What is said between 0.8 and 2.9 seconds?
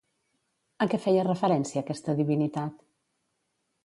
A què feia referència aquesta divinitat?